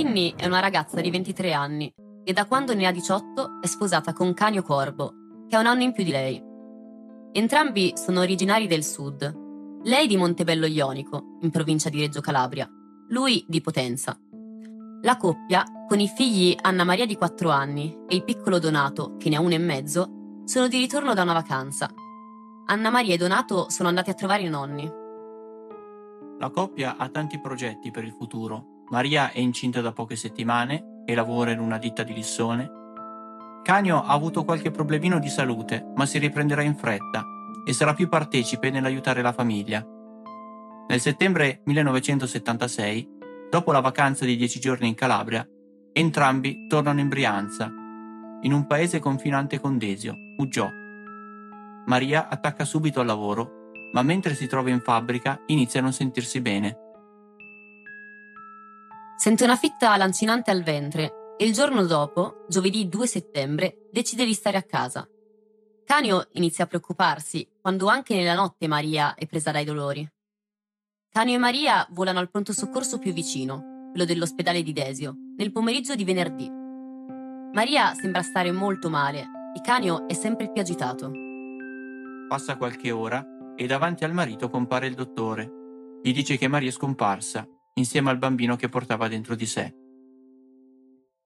Kinney 0.00 0.32
è 0.34 0.46
una 0.46 0.60
ragazza 0.60 0.98
di 0.98 1.10
23 1.10 1.52
anni 1.52 1.92
e 2.24 2.32
da 2.32 2.46
quando 2.46 2.72
ne 2.72 2.86
ha 2.86 2.90
18 2.90 3.60
è 3.60 3.66
sposata 3.66 4.14
con 4.14 4.32
Canio 4.32 4.62
Corbo, 4.62 5.12
che 5.46 5.56
ha 5.56 5.60
un 5.60 5.66
anno 5.66 5.82
in 5.82 5.92
più 5.92 6.04
di 6.04 6.10
lei. 6.10 6.42
Entrambi 7.32 7.92
sono 7.96 8.20
originari 8.20 8.66
del 8.66 8.82
sud. 8.82 9.80
Lei 9.82 10.06
di 10.06 10.16
Montebello 10.16 10.64
Ionico, 10.64 11.36
in 11.42 11.50
provincia 11.50 11.90
di 11.90 12.00
Reggio 12.00 12.22
Calabria, 12.22 12.66
lui 13.10 13.44
di 13.46 13.60
Potenza. 13.60 14.18
La 15.02 15.18
coppia, 15.18 15.66
con 15.86 16.00
i 16.00 16.08
figli 16.08 16.56
Anna 16.58 16.84
Maria 16.84 17.04
di 17.04 17.16
4 17.16 17.50
anni 17.50 17.94
e 18.08 18.14
il 18.14 18.24
piccolo 18.24 18.58
Donato, 18.58 19.16
che 19.18 19.28
ne 19.28 19.36
ha 19.36 19.40
uno 19.42 19.52
e 19.52 19.58
mezzo, 19.58 20.40
sono 20.44 20.66
di 20.66 20.78
ritorno 20.78 21.12
da 21.12 21.24
una 21.24 21.34
vacanza. 21.34 21.90
Anna 22.68 22.88
Maria 22.88 23.12
e 23.12 23.18
Donato 23.18 23.68
sono 23.68 23.90
andati 23.90 24.08
a 24.08 24.14
trovare 24.14 24.44
i 24.44 24.48
nonni. 24.48 24.90
La 26.38 26.48
coppia 26.48 26.96
ha 26.96 27.06
tanti 27.10 27.38
progetti 27.38 27.90
per 27.90 28.04
il 28.04 28.12
futuro. 28.12 28.78
Maria 28.90 29.30
è 29.30 29.38
incinta 29.38 29.80
da 29.80 29.92
poche 29.92 30.16
settimane 30.16 31.02
e 31.04 31.14
lavora 31.14 31.52
in 31.52 31.60
una 31.60 31.78
ditta 31.78 32.02
di 32.02 32.12
Lissone. 32.12 32.78
Canio 33.62 34.02
ha 34.02 34.12
avuto 34.12 34.44
qualche 34.44 34.72
problemino 34.72 35.20
di 35.20 35.28
salute, 35.28 35.92
ma 35.94 36.06
si 36.06 36.18
riprenderà 36.18 36.62
in 36.62 36.74
fretta 36.74 37.24
e 37.64 37.72
sarà 37.72 37.94
più 37.94 38.08
partecipe 38.08 38.70
nell'aiutare 38.70 39.22
la 39.22 39.32
famiglia. 39.32 39.86
Nel 40.88 41.00
settembre 41.00 41.60
1976, 41.66 43.08
dopo 43.48 43.70
la 43.70 43.80
vacanza 43.80 44.24
di 44.24 44.36
dieci 44.36 44.58
giorni 44.58 44.88
in 44.88 44.94
Calabria, 44.94 45.46
entrambi 45.92 46.66
tornano 46.66 46.98
in 46.98 47.08
Brianza, 47.08 47.72
in 48.42 48.52
un 48.52 48.66
paese 48.66 48.98
confinante 48.98 49.60
con 49.60 49.78
Desio, 49.78 50.16
Uggiò. 50.38 50.68
Maria 51.86 52.28
attacca 52.28 52.64
subito 52.64 52.98
al 52.98 53.06
lavoro, 53.06 53.70
ma 53.92 54.02
mentre 54.02 54.34
si 54.34 54.48
trova 54.48 54.70
in 54.70 54.80
fabbrica 54.80 55.40
inizia 55.46 55.78
a 55.78 55.82
non 55.84 55.92
sentirsi 55.92 56.40
bene. 56.40 56.79
Sente 59.20 59.44
una 59.44 59.56
fitta 59.56 59.94
lancinante 59.98 60.50
al 60.50 60.62
ventre 60.62 61.34
e 61.36 61.44
il 61.44 61.52
giorno 61.52 61.84
dopo, 61.84 62.46
giovedì 62.48 62.88
2 62.88 63.06
settembre, 63.06 63.90
decide 63.92 64.24
di 64.24 64.32
stare 64.32 64.56
a 64.56 64.62
casa. 64.62 65.06
Canio 65.84 66.28
inizia 66.32 66.64
a 66.64 66.66
preoccuparsi 66.66 67.46
quando 67.60 67.88
anche 67.88 68.14
nella 68.14 68.32
notte 68.32 68.66
Maria 68.66 69.12
è 69.14 69.26
presa 69.26 69.50
dai 69.50 69.66
dolori. 69.66 70.10
Canio 71.10 71.34
e 71.34 71.38
Maria 71.38 71.86
volano 71.90 72.18
al 72.18 72.30
pronto 72.30 72.54
soccorso 72.54 72.98
più 72.98 73.12
vicino, 73.12 73.90
quello 73.90 74.06
dell'ospedale 74.06 74.62
di 74.62 74.72
Desio, 74.72 75.14
nel 75.36 75.52
pomeriggio 75.52 75.94
di 75.94 76.04
venerdì. 76.04 76.50
Maria 77.52 77.92
sembra 77.92 78.22
stare 78.22 78.50
molto 78.52 78.88
male 78.88 79.20
e 79.54 79.60
Canio 79.60 80.08
è 80.08 80.14
sempre 80.14 80.50
più 80.50 80.62
agitato. 80.62 81.12
Passa 82.26 82.56
qualche 82.56 82.90
ora 82.90 83.22
e 83.54 83.66
davanti 83.66 84.02
al 84.04 84.14
marito 84.14 84.48
compare 84.48 84.86
il 84.86 84.94
dottore. 84.94 85.98
Gli 86.02 86.14
dice 86.14 86.38
che 86.38 86.48
Maria 86.48 86.70
è 86.70 86.72
scomparsa, 86.72 87.46
insieme 87.80 88.10
al 88.10 88.18
bambino 88.18 88.56
che 88.56 88.68
portava 88.68 89.08
dentro 89.08 89.34
di 89.34 89.46
sé. 89.46 89.74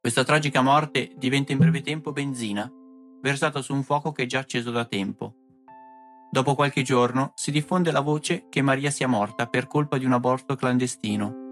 Questa 0.00 0.24
tragica 0.24 0.60
morte 0.62 1.12
diventa 1.16 1.52
in 1.52 1.58
breve 1.58 1.80
tempo 1.80 2.12
benzina, 2.12 2.70
versata 3.20 3.62
su 3.62 3.72
un 3.74 3.82
fuoco 3.82 4.12
che 4.12 4.24
è 4.24 4.26
già 4.26 4.40
acceso 4.40 4.70
da 4.70 4.84
tempo. 4.84 5.34
Dopo 6.30 6.54
qualche 6.54 6.82
giorno 6.82 7.32
si 7.36 7.50
diffonde 7.50 7.90
la 7.90 8.00
voce 8.00 8.46
che 8.48 8.60
Maria 8.60 8.90
sia 8.90 9.06
morta 9.06 9.46
per 9.46 9.66
colpa 9.66 9.98
di 9.98 10.04
un 10.04 10.12
aborto 10.12 10.56
clandestino. 10.56 11.42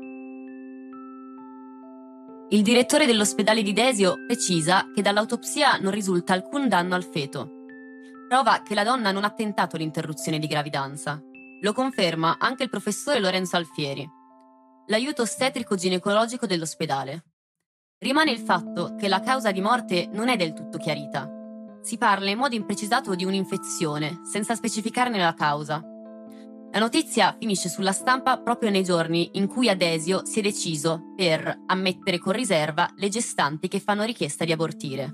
Il 2.51 2.63
direttore 2.63 3.07
dell'ospedale 3.07 3.63
di 3.63 3.73
Desio 3.73 4.17
precisa 4.27 4.91
che 4.95 5.01
dall'autopsia 5.01 5.79
non 5.79 5.93
risulta 5.93 6.35
alcun 6.35 6.69
danno 6.69 6.95
al 6.95 7.05
feto. 7.05 7.49
Prova 8.29 8.61
che 8.63 8.75
la 8.75 8.85
donna 8.85 9.13
non 9.13 9.25
ha 9.25 9.31
tentato 9.31 9.79
l'interruzione 9.79 10.39
di 10.39 10.47
gravidanza. 10.47 11.23
Lo 11.63 11.73
conferma 11.73 12.37
anche 12.39 12.65
il 12.65 12.69
professore 12.69 13.21
Lorenzo 13.21 13.57
Alfieri, 13.57 14.07
l'aiuto 14.93 15.23
ostetrico 15.23 15.75
ginecologico 15.75 16.45
dell'ospedale. 16.45 17.25
Rimane 18.01 18.31
il 18.31 18.41
fatto 18.41 18.95
che 18.99 19.09
la 19.09 19.21
causa 19.21 19.51
di 19.51 19.63
morte 19.63 20.07
non 20.13 20.29
è 20.29 20.37
del 20.37 20.53
tutto 20.53 20.77
chiarita. 20.77 21.31
Si 21.81 21.97
parla 21.97 22.29
in 22.29 22.37
modo 22.37 22.55
imprecisato 22.55 23.15
di 23.15 23.25
un'infezione, 23.25 24.21
senza 24.31 24.55
specificarne 24.55 25.17
la 25.17 25.33
causa. 25.33 25.83
La 26.73 26.79
notizia 26.79 27.35
finisce 27.39 27.71
sulla 27.71 27.93
stampa 27.93 28.39
proprio 28.39 28.69
nei 28.69 28.85
giorni 28.85 29.31
in 29.35 29.47
cui 29.47 29.71
Adesio 29.71 30.27
si 30.27 30.41
è 30.41 30.43
deciso 30.43 31.15
per 31.17 31.63
ammettere 31.67 32.19
con 32.19 32.35
riserva 32.35 32.87
le 32.97 33.09
gestanti 33.09 33.69
che 33.69 33.81
fanno 33.81 34.05
richiesta 34.05 34.45
di 34.45 34.53
abortire. 34.53 35.11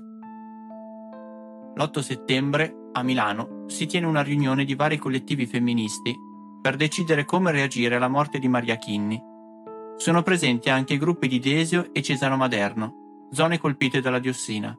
L'8 1.75 1.99
settembre, 1.99 2.89
a 2.91 3.01
Milano, 3.01 3.63
si 3.67 3.85
tiene 3.85 4.07
una 4.07 4.23
riunione 4.23 4.65
di 4.65 4.75
vari 4.75 4.97
collettivi 4.97 5.45
femministi 5.45 6.13
per 6.61 6.75
decidere 6.75 7.23
come 7.23 7.51
reagire 7.51 7.95
alla 7.95 8.09
morte 8.09 8.39
di 8.39 8.49
Maria 8.49 8.75
Kinni. 8.75 9.28
Sono 9.99 10.23
presenti 10.23 10.69
anche 10.69 10.93
i 10.93 10.97
gruppi 10.97 11.27
di 11.27 11.39
Desio 11.39 11.89
e 11.91 12.01
Cesano 12.01 12.37
Maderno, 12.37 13.27
zone 13.33 13.57
colpite 13.59 13.99
dalla 13.99 14.19
diossina. 14.19 14.73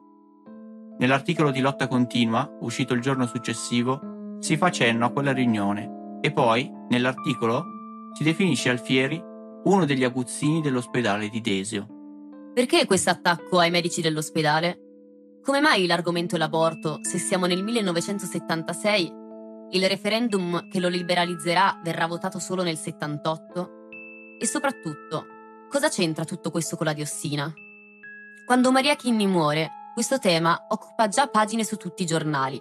Nell'articolo 0.97 1.51
di 1.51 1.59
Lotta 1.59 1.87
Continua, 1.87 2.57
uscito 2.61 2.95
il 2.95 3.01
giorno 3.01 3.27
successivo, 3.27 4.37
si 4.39 4.57
fa 4.57 4.71
cenno 4.71 5.05
a 5.05 5.11
quella 5.11 5.31
riunione 5.31 6.17
e 6.21 6.31
poi, 6.31 6.67
nell'articolo, 6.89 7.63
si 8.13 8.23
definisce 8.23 8.71
Alfieri 8.71 9.21
uno 9.65 9.85
degli 9.85 10.03
aguzzini 10.03 10.59
dell'ospedale 10.59 11.29
di 11.29 11.39
Desio. 11.39 11.85
Perché 12.51 12.87
questo 12.87 13.11
attacco 13.11 13.59
ai 13.59 13.69
medici 13.69 14.01
dell'ospedale? 14.01 14.79
Come 15.43 15.59
mai 15.59 15.85
l'argomento 15.85 16.33
è 16.33 16.39
l'aborto 16.39 16.97
se 17.03 17.19
siamo 17.19 17.45
nel 17.45 17.61
1976? 17.61 19.13
Il 19.73 19.87
referendum 19.87 20.67
che 20.67 20.79
lo 20.79 20.87
liberalizzerà 20.87 21.79
verrà 21.83 22.07
votato 22.07 22.39
solo 22.39 22.63
nel 22.63 22.77
78? 22.77 23.80
E 24.41 24.47
soprattutto, 24.47 25.67
cosa 25.69 25.87
c'entra 25.87 26.25
tutto 26.25 26.49
questo 26.49 26.75
con 26.75 26.87
la 26.87 26.93
diossina? 26.93 27.53
Quando 28.43 28.71
Maria 28.71 28.95
Kinney 28.95 29.27
muore, 29.27 29.69
questo 29.93 30.17
tema 30.17 30.65
occupa 30.69 31.07
già 31.07 31.27
pagine 31.27 31.63
su 31.63 31.75
tutti 31.75 32.01
i 32.01 32.07
giornali 32.07 32.59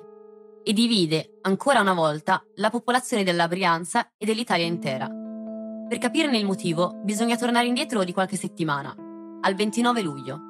e 0.63 0.75
divide 0.75 1.39
ancora 1.41 1.81
una 1.81 1.95
volta 1.95 2.45
la 2.57 2.69
popolazione 2.69 3.25
della 3.25 3.49
Brianza 3.49 4.11
e 4.19 4.27
dell'Italia 4.27 4.67
intera. 4.67 5.09
Per 5.09 5.97
capirne 5.97 6.37
il 6.37 6.45
motivo 6.45 7.01
bisogna 7.03 7.39
tornare 7.39 7.67
indietro 7.67 8.05
di 8.05 8.13
qualche 8.13 8.37
settimana, 8.37 8.95
al 9.41 9.55
29 9.55 10.03
luglio. 10.03 10.41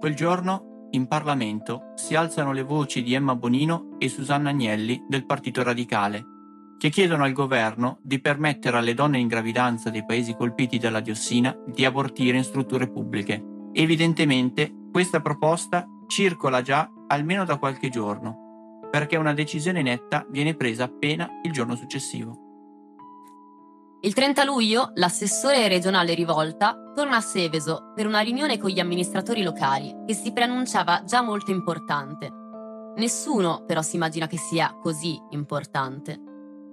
Quel 0.00 0.16
giorno, 0.16 0.88
in 0.90 1.06
Parlamento, 1.06 1.92
si 1.94 2.16
alzano 2.16 2.50
le 2.50 2.64
voci 2.64 3.00
di 3.00 3.14
Emma 3.14 3.36
Bonino 3.36 3.94
e 3.98 4.08
Susanna 4.08 4.48
Agnelli 4.48 5.04
del 5.08 5.24
Partito 5.24 5.62
Radicale. 5.62 6.34
Che 6.78 6.90
chiedono 6.90 7.24
al 7.24 7.32
governo 7.32 7.98
di 8.02 8.20
permettere 8.20 8.76
alle 8.76 8.94
donne 8.94 9.18
in 9.18 9.28
gravidanza 9.28 9.90
dei 9.90 10.04
paesi 10.04 10.34
colpiti 10.34 10.78
dalla 10.78 11.00
diossina 11.00 11.56
di 11.66 11.84
abortire 11.84 12.36
in 12.36 12.44
strutture 12.44 12.90
pubbliche. 12.90 13.42
Evidentemente 13.72 14.72
questa 14.92 15.20
proposta 15.20 15.86
circola 16.06 16.62
già 16.62 16.90
almeno 17.08 17.44
da 17.44 17.56
qualche 17.56 17.88
giorno, 17.88 18.88
perché 18.90 19.16
una 19.16 19.34
decisione 19.34 19.82
netta 19.82 20.26
viene 20.30 20.54
presa 20.54 20.84
appena 20.84 21.28
il 21.42 21.52
giorno 21.52 21.74
successivo. 21.74 22.44
Il 24.02 24.14
30 24.14 24.44
luglio 24.44 24.92
l'assessore 24.94 25.68
regionale 25.68 26.14
Rivolta 26.14 26.92
torna 26.94 27.16
a 27.16 27.20
Seveso 27.20 27.92
per 27.94 28.06
una 28.06 28.20
riunione 28.20 28.58
con 28.58 28.70
gli 28.70 28.78
amministratori 28.78 29.42
locali 29.42 29.94
che 30.06 30.14
si 30.14 30.32
preannunciava 30.32 31.02
già 31.04 31.22
molto 31.22 31.50
importante. 31.50 32.30
Nessuno 32.96 33.64
però 33.66 33.82
si 33.82 33.96
immagina 33.96 34.26
che 34.26 34.38
sia 34.38 34.76
così 34.80 35.20
importante. 35.30 36.25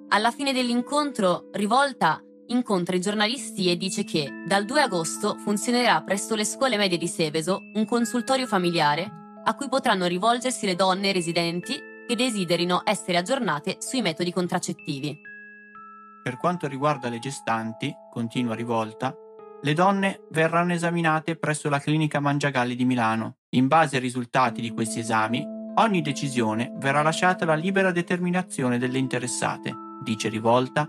Alla 0.09 0.31
fine 0.31 0.53
dell'incontro, 0.53 1.49
Rivolta 1.51 2.21
incontra 2.47 2.95
i 2.95 3.01
giornalisti 3.01 3.69
e 3.69 3.77
dice 3.77 4.03
che 4.03 4.43
dal 4.45 4.65
2 4.65 4.81
agosto 4.81 5.37
funzionerà 5.37 6.01
presso 6.03 6.35
le 6.35 6.45
scuole 6.45 6.77
medie 6.77 6.97
di 6.97 7.07
Seveso 7.07 7.59
un 7.73 7.85
consultorio 7.85 8.45
familiare 8.45 9.09
a 9.43 9.55
cui 9.55 9.67
potranno 9.69 10.05
rivolgersi 10.05 10.65
le 10.65 10.75
donne 10.75 11.11
residenti 11.11 11.81
che 12.07 12.15
desiderino 12.15 12.81
essere 12.83 13.17
aggiornate 13.17 13.77
sui 13.79 14.01
metodi 14.01 14.31
contraccettivi. 14.31 15.19
Per 16.21 16.37
quanto 16.37 16.67
riguarda 16.67 17.09
le 17.09 17.19
gestanti, 17.19 17.93
continua 18.11 18.55
Rivolta, 18.55 19.13
le 19.61 19.73
donne 19.73 20.21
verranno 20.29 20.73
esaminate 20.73 21.37
presso 21.37 21.69
la 21.69 21.79
clinica 21.79 22.19
Mangiagalli 22.19 22.75
di 22.75 22.85
Milano. 22.85 23.37
In 23.51 23.67
base 23.67 23.95
ai 23.95 24.01
risultati 24.01 24.61
di 24.61 24.71
questi 24.71 24.99
esami, 24.99 25.45
ogni 25.75 26.01
decisione 26.01 26.71
verrà 26.75 27.01
lasciata 27.01 27.45
alla 27.45 27.55
libera 27.55 27.91
determinazione 27.91 28.77
delle 28.77 28.97
interessate 28.97 29.82
dice 30.03 30.29
Rivolta, 30.29 30.87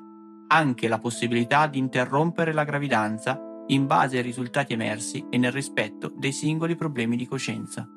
anche 0.49 0.88
la 0.88 0.99
possibilità 0.99 1.66
di 1.66 1.78
interrompere 1.78 2.52
la 2.52 2.64
gravidanza 2.64 3.40
in 3.69 3.87
base 3.87 4.19
ai 4.19 4.22
risultati 4.22 4.75
emersi 4.75 5.25
e 5.31 5.38
nel 5.38 5.52
rispetto 5.52 6.12
dei 6.14 6.32
singoli 6.32 6.76
problemi 6.76 7.16
di 7.16 7.26
coscienza. 7.26 7.88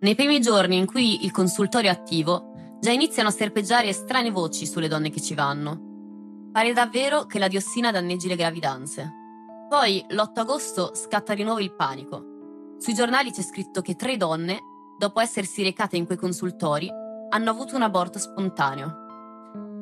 Nei 0.00 0.14
primi 0.14 0.40
giorni 0.40 0.76
in 0.76 0.86
cui 0.86 1.24
il 1.24 1.30
consultorio 1.30 1.90
è 1.90 1.92
attivo, 1.92 2.76
già 2.80 2.90
iniziano 2.90 3.28
a 3.28 3.32
serpeggiare 3.32 3.92
strane 3.92 4.30
voci 4.30 4.66
sulle 4.66 4.88
donne 4.88 5.10
che 5.10 5.20
ci 5.20 5.34
vanno. 5.34 6.50
Pare 6.52 6.72
davvero 6.72 7.24
che 7.24 7.38
la 7.38 7.48
diossina 7.48 7.90
danneggi 7.90 8.28
le 8.28 8.36
gravidanze. 8.36 9.12
Poi, 9.68 10.04
l'8 10.08 10.40
agosto, 10.40 10.94
scatta 10.94 11.34
di 11.34 11.42
nuovo 11.42 11.60
il 11.60 11.74
panico. 11.74 12.76
Sui 12.78 12.92
giornali 12.92 13.30
c'è 13.30 13.42
scritto 13.42 13.80
che 13.80 13.96
tre 13.96 14.16
donne, 14.16 14.58
dopo 14.98 15.20
essersi 15.20 15.62
recate 15.62 15.96
in 15.96 16.04
quei 16.04 16.18
consultori, 16.18 16.90
hanno 17.30 17.50
avuto 17.50 17.74
un 17.74 17.82
aborto 17.82 18.18
spontaneo. 18.18 19.03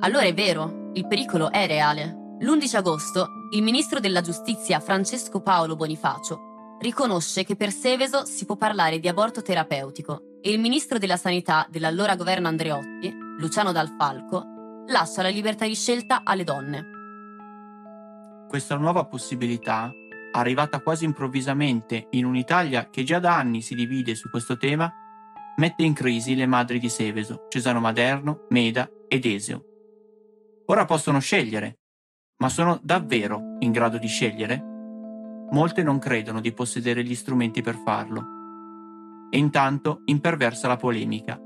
Allora 0.04 0.25
è 0.25 0.34
vero, 0.34 0.90
il 0.94 1.06
pericolo 1.06 1.52
è 1.52 1.64
reale. 1.69 2.37
L'11 2.40 2.76
agosto, 2.76 3.28
il 3.52 3.62
ministro 3.62 4.00
della 4.00 4.20
giustizia 4.20 4.81
Francesco 4.81 5.40
Paolo 5.43 5.76
Bonifacio 5.76 6.76
riconosce 6.81 7.44
che 7.44 7.54
per 7.54 7.70
Seveso 7.70 8.25
si 8.25 8.44
può 8.44 8.56
parlare 8.56 8.99
di 8.99 9.06
aborto 9.06 9.43
terapeutico 9.43 10.40
e 10.43 10.50
il 10.50 10.58
ministro 10.58 10.99
della 10.99 11.16
sanità 11.16 11.69
dell'allora 11.70 12.16
governo 12.16 12.49
Andreotti, 12.49 13.16
Luciano 13.38 13.70
Dal 13.70 13.94
Falco, 13.96 14.44
lascia 14.88 15.22
la 15.22 15.28
libertà 15.28 15.66
di 15.66 15.76
scelta 15.76 16.22
alle 16.25 16.43
donne. 16.43 16.87
Questa 18.48 18.75
nuova 18.75 19.05
possibilità, 19.05 19.88
arrivata 20.32 20.81
quasi 20.81 21.05
improvvisamente 21.05 22.08
in 22.10 22.25
un'Italia 22.25 22.90
che 22.90 23.05
già 23.05 23.20
da 23.20 23.37
anni 23.37 23.62
si 23.62 23.76
divide 23.76 24.16
su 24.16 24.28
questo 24.31 24.56
tema, 24.56 24.93
mette 25.58 25.84
in 25.84 25.93
crisi 25.93 26.34
le 26.34 26.46
madri 26.46 26.81
di 26.81 26.88
Seveso, 26.88 27.46
Cesano 27.48 27.78
Maderno, 27.78 28.46
Meda 28.48 28.90
ed 29.06 29.25
Eseo, 29.26 29.66
Ora 30.72 30.86
possono 30.86 31.19
scegliere, 31.19 31.80
ma 32.38 32.48
sono 32.48 32.80
davvero 32.82 33.56
in 33.58 33.72
grado 33.72 33.98
di 33.98 34.06
scegliere? 34.06 34.58
Molte 35.50 35.82
non 35.82 35.98
credono 35.98 36.40
di 36.40 36.50
possedere 36.54 37.04
gli 37.04 37.14
strumenti 37.14 37.60
per 37.60 37.76
farlo. 37.76 38.24
E 39.30 39.36
intanto 39.36 40.00
imperversa 40.06 40.69
la 40.69 40.78
polemica. 40.78 41.38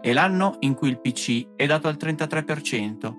È 0.00 0.12
l'anno 0.12 0.56
in 0.60 0.74
cui 0.74 0.88
il 0.88 1.00
PC 1.00 1.54
è 1.54 1.66
dato 1.66 1.86
al 1.86 1.94
33%, 1.94 3.12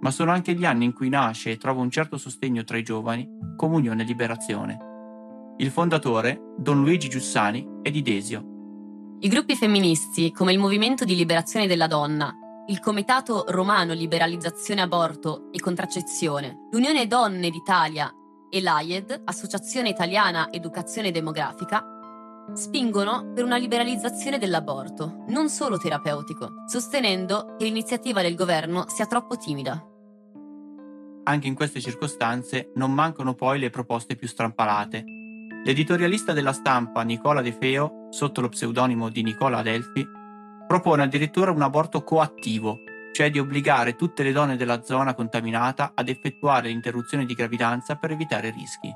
ma 0.00 0.10
sono 0.10 0.32
anche 0.32 0.54
gli 0.54 0.64
anni 0.64 0.86
in 0.86 0.92
cui 0.92 1.08
nasce 1.08 1.52
e 1.52 1.56
trova 1.56 1.80
un 1.80 1.90
certo 1.90 2.18
sostegno 2.18 2.64
tra 2.64 2.78
i 2.78 2.82
giovani 2.82 3.28
Comunione 3.54 4.02
e 4.02 4.06
Liberazione. 4.06 4.78
Il 5.58 5.70
fondatore, 5.70 6.54
Don 6.56 6.80
Luigi 6.80 7.08
Giussani, 7.08 7.64
è 7.80 7.92
di 7.92 8.02
Desio. 8.02 9.16
I 9.20 9.28
gruppi 9.28 9.54
femministi, 9.54 10.32
come 10.32 10.50
il 10.50 10.58
Movimento 10.58 11.04
di 11.04 11.14
Liberazione 11.14 11.68
della 11.68 11.86
Donna 11.86 12.36
il 12.68 12.80
Comitato 12.80 13.44
Romano 13.48 13.94
Liberalizzazione 13.94 14.82
Aborto 14.82 15.50
e 15.52 15.58
Contraccezione, 15.58 16.68
l'Unione 16.70 17.06
Donne 17.06 17.48
d'Italia 17.48 18.12
e 18.50 18.60
l'AIED, 18.60 19.22
Associazione 19.24 19.88
Italiana 19.88 20.52
Educazione 20.52 21.10
Demografica, 21.10 21.82
spingono 22.52 23.32
per 23.32 23.44
una 23.44 23.56
liberalizzazione 23.56 24.36
dell'aborto, 24.36 25.24
non 25.28 25.48
solo 25.48 25.78
terapeutico, 25.78 26.64
sostenendo 26.66 27.54
che 27.56 27.64
l'iniziativa 27.64 28.20
del 28.20 28.34
governo 28.34 28.84
sia 28.88 29.06
troppo 29.06 29.38
timida. 29.38 29.82
Anche 31.24 31.46
in 31.46 31.54
queste 31.54 31.80
circostanze 31.80 32.72
non 32.74 32.92
mancano 32.92 33.32
poi 33.34 33.58
le 33.58 33.70
proposte 33.70 34.14
più 34.14 34.28
strampalate. 34.28 35.04
L'editorialista 35.64 36.34
della 36.34 36.52
stampa 36.52 37.00
Nicola 37.00 37.40
De 37.40 37.52
Feo, 37.52 38.08
sotto 38.10 38.42
lo 38.42 38.50
pseudonimo 38.50 39.08
di 39.08 39.22
Nicola 39.22 39.58
Adelfi, 39.58 40.16
propone 40.68 41.02
addirittura 41.02 41.50
un 41.50 41.62
aborto 41.62 42.04
coattivo, 42.04 42.80
cioè 43.12 43.30
di 43.30 43.38
obbligare 43.40 43.96
tutte 43.96 44.22
le 44.22 44.32
donne 44.32 44.56
della 44.56 44.82
zona 44.82 45.14
contaminata 45.14 45.92
ad 45.94 46.08
effettuare 46.08 46.68
l'interruzione 46.68 47.24
di 47.24 47.34
gravidanza 47.34 47.96
per 47.96 48.12
evitare 48.12 48.50
rischi. 48.50 48.94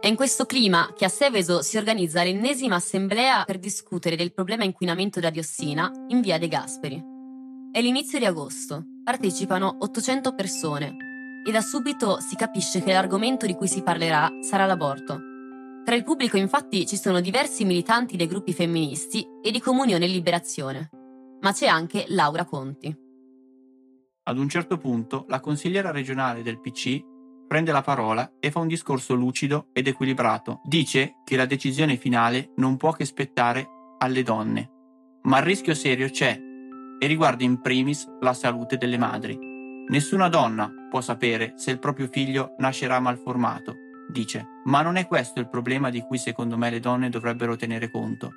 È 0.00 0.06
in 0.06 0.14
questo 0.14 0.46
clima 0.46 0.92
che 0.96 1.04
a 1.04 1.08
Seveso 1.08 1.62
si 1.62 1.76
organizza 1.76 2.22
l'ennesima 2.22 2.76
assemblea 2.76 3.42
per 3.44 3.58
discutere 3.58 4.14
del 4.14 4.32
problema 4.32 4.62
inquinamento 4.62 5.18
da 5.18 5.30
diossina 5.30 5.90
in 6.08 6.20
via 6.20 6.38
De 6.38 6.46
Gasperi. 6.46 7.02
È 7.72 7.80
l'inizio 7.80 8.20
di 8.20 8.24
agosto, 8.24 8.84
partecipano 9.02 9.78
800 9.80 10.34
persone 10.34 10.96
e 11.44 11.50
da 11.50 11.60
subito 11.60 12.20
si 12.20 12.36
capisce 12.36 12.82
che 12.82 12.92
l'argomento 12.92 13.44
di 13.44 13.54
cui 13.54 13.68
si 13.68 13.82
parlerà 13.82 14.30
sarà 14.40 14.66
l'aborto. 14.66 15.35
Tra 15.86 15.94
il 15.94 16.02
pubblico 16.02 16.36
infatti 16.36 16.84
ci 16.84 16.96
sono 16.96 17.20
diversi 17.20 17.64
militanti 17.64 18.16
dei 18.16 18.26
gruppi 18.26 18.52
femministi 18.52 19.24
e 19.40 19.52
di 19.52 19.60
Comunione 19.60 20.06
e 20.06 20.08
Liberazione, 20.08 20.90
ma 21.42 21.52
c'è 21.52 21.68
anche 21.68 22.06
Laura 22.08 22.44
Conti. 22.44 22.92
Ad 24.24 24.36
un 24.36 24.48
certo 24.48 24.78
punto 24.78 25.26
la 25.28 25.38
consigliera 25.38 25.92
regionale 25.92 26.42
del 26.42 26.58
PC 26.58 27.00
prende 27.46 27.70
la 27.70 27.82
parola 27.82 28.32
e 28.40 28.50
fa 28.50 28.58
un 28.58 28.66
discorso 28.66 29.14
lucido 29.14 29.68
ed 29.72 29.86
equilibrato. 29.86 30.60
Dice 30.64 31.18
che 31.24 31.36
la 31.36 31.46
decisione 31.46 31.96
finale 31.96 32.50
non 32.56 32.76
può 32.76 32.90
che 32.90 33.04
spettare 33.04 33.68
alle 33.98 34.24
donne, 34.24 34.68
ma 35.22 35.38
il 35.38 35.44
rischio 35.44 35.74
serio 35.74 36.10
c'è 36.10 36.36
e 36.98 37.06
riguarda 37.06 37.44
in 37.44 37.60
primis 37.60 38.08
la 38.22 38.34
salute 38.34 38.76
delle 38.76 38.98
madri. 38.98 39.38
Nessuna 39.86 40.28
donna 40.28 40.68
può 40.90 41.00
sapere 41.00 41.52
se 41.54 41.70
il 41.70 41.78
proprio 41.78 42.08
figlio 42.08 42.56
nascerà 42.58 42.98
malformato 42.98 43.75
dice, 44.16 44.62
ma 44.64 44.80
non 44.80 44.96
è 44.96 45.06
questo 45.06 45.40
il 45.40 45.48
problema 45.48 45.90
di 45.90 46.00
cui 46.00 46.16
secondo 46.16 46.56
me 46.56 46.70
le 46.70 46.80
donne 46.80 47.10
dovrebbero 47.10 47.54
tenere 47.54 47.90
conto. 47.90 48.32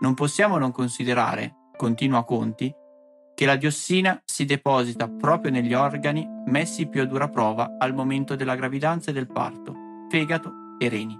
Non 0.00 0.14
possiamo 0.14 0.58
non 0.58 0.72
considerare, 0.72 1.70
continua 1.76 2.24
Conti, 2.24 2.74
che 3.34 3.46
la 3.46 3.56
diossina 3.56 4.20
si 4.24 4.44
deposita 4.44 5.08
proprio 5.08 5.52
negli 5.52 5.74
organi 5.74 6.26
messi 6.46 6.88
più 6.88 7.02
a 7.02 7.04
dura 7.04 7.28
prova 7.28 7.76
al 7.78 7.94
momento 7.94 8.34
della 8.34 8.56
gravidanza 8.56 9.10
e 9.10 9.14
del 9.14 9.30
parto, 9.30 9.74
fegato 10.08 10.52
e 10.78 10.88
reni. 10.88 11.16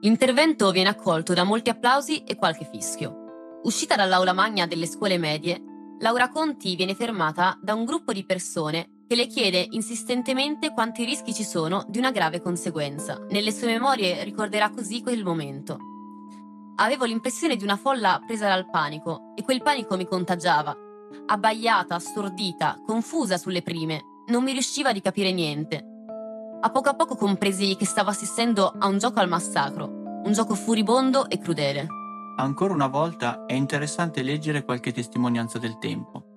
L'intervento 0.00 0.70
viene 0.70 0.90
accolto 0.90 1.34
da 1.34 1.42
molti 1.42 1.70
applausi 1.70 2.22
e 2.22 2.36
qualche 2.36 2.68
fischio. 2.70 3.60
Uscita 3.64 3.96
dall'aula 3.96 4.32
magna 4.32 4.66
delle 4.66 4.86
scuole 4.86 5.18
medie, 5.18 5.60
Laura 6.00 6.28
Conti 6.28 6.76
viene 6.76 6.94
fermata 6.94 7.58
da 7.60 7.74
un 7.74 7.84
gruppo 7.84 8.12
di 8.12 8.24
persone 8.24 8.97
che 9.08 9.16
le 9.16 9.26
chiede 9.26 9.66
insistentemente 9.70 10.70
quanti 10.70 11.02
rischi 11.04 11.32
ci 11.32 11.42
sono 11.42 11.82
di 11.88 11.96
una 11.96 12.10
grave 12.10 12.42
conseguenza. 12.42 13.18
Nelle 13.30 13.52
sue 13.52 13.68
memorie 13.68 14.22
ricorderà 14.22 14.68
così 14.68 15.00
quel 15.00 15.24
momento. 15.24 15.78
Avevo 16.76 17.06
l'impressione 17.06 17.56
di 17.56 17.64
una 17.64 17.76
folla 17.76 18.22
presa 18.26 18.48
dal 18.48 18.68
panico 18.68 19.32
e 19.34 19.42
quel 19.42 19.62
panico 19.62 19.96
mi 19.96 20.06
contagiava. 20.06 20.76
Abbaiata, 21.24 21.98
stordita, 21.98 22.82
confusa 22.84 23.38
sulle 23.38 23.62
prime, 23.62 24.02
non 24.26 24.44
mi 24.44 24.52
riusciva 24.52 24.92
di 24.92 25.00
capire 25.00 25.32
niente. 25.32 25.82
A 26.60 26.70
poco 26.70 26.90
a 26.90 26.94
poco 26.94 27.16
compresi 27.16 27.76
che 27.76 27.86
stavo 27.86 28.10
assistendo 28.10 28.74
a 28.78 28.88
un 28.88 28.98
gioco 28.98 29.20
al 29.20 29.28
massacro, 29.28 29.86
un 30.24 30.32
gioco 30.32 30.54
furibondo 30.54 31.30
e 31.30 31.38
crudele. 31.38 31.86
Ancora 32.36 32.74
una 32.74 32.88
volta 32.88 33.46
è 33.46 33.54
interessante 33.54 34.22
leggere 34.22 34.64
qualche 34.64 34.92
testimonianza 34.92 35.58
del 35.58 35.78
tempo. 35.78 36.27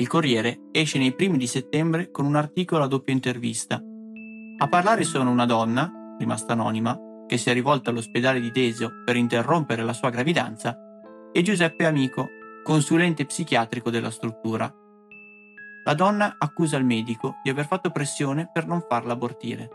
Il 0.00 0.08
Corriere 0.08 0.68
esce 0.72 0.96
nei 0.96 1.12
primi 1.14 1.36
di 1.36 1.46
settembre 1.46 2.10
con 2.10 2.24
un 2.24 2.34
articolo 2.34 2.82
a 2.82 2.86
doppia 2.86 3.12
intervista. 3.12 3.74
A 3.74 4.66
parlare 4.66 5.04
sono 5.04 5.30
una 5.30 5.44
donna, 5.44 6.16
rimasta 6.18 6.54
anonima, 6.54 6.98
che 7.26 7.36
si 7.36 7.50
è 7.50 7.52
rivolta 7.52 7.90
all'ospedale 7.90 8.40
di 8.40 8.50
Desio 8.50 9.02
per 9.04 9.16
interrompere 9.16 9.84
la 9.84 9.92
sua 9.92 10.08
gravidanza, 10.08 10.74
e 11.30 11.42
Giuseppe 11.42 11.84
Amico, 11.84 12.30
consulente 12.64 13.26
psichiatrico 13.26 13.90
della 13.90 14.10
struttura. 14.10 14.74
La 15.84 15.92
donna 15.92 16.36
accusa 16.38 16.78
il 16.78 16.84
medico 16.86 17.36
di 17.42 17.50
aver 17.50 17.66
fatto 17.66 17.90
pressione 17.90 18.48
per 18.50 18.66
non 18.66 18.82
farla 18.88 19.12
abortire. 19.12 19.68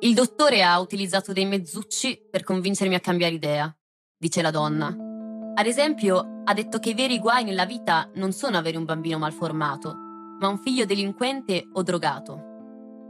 Il 0.00 0.12
dottore 0.12 0.62
ha 0.62 0.78
utilizzato 0.78 1.32
dei 1.32 1.46
mezzucci 1.46 2.20
per 2.30 2.42
convincermi 2.42 2.96
a 2.96 3.00
cambiare 3.00 3.32
idea, 3.32 3.74
dice 4.18 4.42
la 4.42 4.50
donna. 4.50 5.09
Ad 5.54 5.66
esempio, 5.66 6.42
ha 6.44 6.54
detto 6.54 6.78
che 6.78 6.90
i 6.90 6.94
veri 6.94 7.18
guai 7.18 7.44
nella 7.44 7.66
vita 7.66 8.08
non 8.14 8.32
sono 8.32 8.56
avere 8.56 8.76
un 8.76 8.84
bambino 8.84 9.18
malformato, 9.18 9.94
ma 10.38 10.48
un 10.48 10.58
figlio 10.58 10.86
delinquente 10.86 11.68
o 11.72 11.82
drogato. 11.82 12.48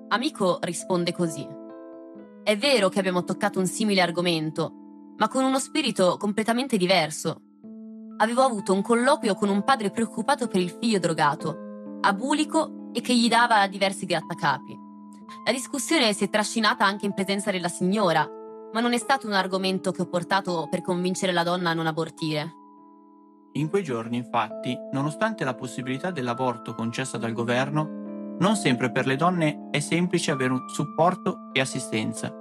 Amico 0.08 0.58
risponde 0.62 1.12
così. 1.12 1.46
È 2.42 2.56
vero 2.56 2.88
che 2.88 2.98
abbiamo 2.98 3.22
toccato 3.22 3.60
un 3.60 3.66
simile 3.66 4.00
argomento, 4.00 4.72
ma 5.16 5.28
con 5.28 5.44
uno 5.44 5.58
spirito 5.58 6.16
completamente 6.16 6.76
diverso. 6.76 7.42
Avevo 8.16 8.42
avuto 8.42 8.72
un 8.72 8.82
colloquio 8.82 9.34
con 9.34 9.48
un 9.48 9.62
padre 9.62 9.90
preoccupato 9.90 10.48
per 10.48 10.60
il 10.60 10.70
figlio 10.70 10.98
drogato, 10.98 11.98
abulico 12.00 12.90
e 12.92 13.00
che 13.00 13.14
gli 13.14 13.28
dava 13.28 13.66
diversi 13.68 14.06
grattacapi. 14.06 14.76
La 15.44 15.52
discussione 15.52 16.12
si 16.12 16.24
è 16.24 16.30
trascinata 16.30 16.84
anche 16.84 17.06
in 17.06 17.14
presenza 17.14 17.50
della 17.50 17.68
signora, 17.68 18.28
ma 18.72 18.80
non 18.80 18.92
è 18.92 18.98
stato 18.98 19.26
un 19.26 19.32
argomento 19.32 19.92
che 19.92 20.02
ho 20.02 20.06
portato 20.06 20.68
per 20.70 20.82
convincere 20.82 21.32
la 21.32 21.42
donna 21.42 21.70
a 21.70 21.74
non 21.74 21.86
abortire. 21.86 22.54
In 23.52 23.68
quei 23.68 23.82
giorni, 23.82 24.16
infatti, 24.16 24.76
nonostante 24.92 25.44
la 25.44 25.54
possibilità 25.54 26.10
dell'aborto 26.10 26.74
concessa 26.74 27.18
dal 27.18 27.32
governo, 27.32 28.36
non 28.38 28.56
sempre 28.56 28.90
per 28.90 29.06
le 29.06 29.16
donne 29.16 29.68
è 29.70 29.80
semplice 29.80 30.30
avere 30.30 30.52
un 30.52 30.68
supporto 30.68 31.50
e 31.52 31.60
assistenza. 31.60 32.32